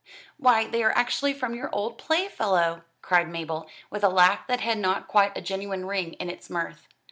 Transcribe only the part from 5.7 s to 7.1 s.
ring in its mirth.